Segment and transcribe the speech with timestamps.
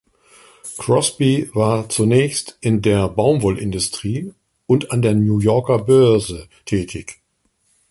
[0.79, 4.33] Crosby war zunächst in der Baumwollindustrie
[4.65, 7.21] und an der New Yorker Börse tätig.